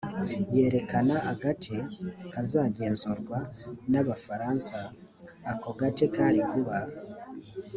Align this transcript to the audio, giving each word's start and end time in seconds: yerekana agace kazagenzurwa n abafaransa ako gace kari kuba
yerekana 0.55 1.15
agace 1.31 1.77
kazagenzurwa 2.33 3.37
n 3.91 3.93
abafaransa 4.01 4.77
ako 5.51 5.69
gace 5.79 6.05
kari 6.15 6.39
kuba 6.49 6.77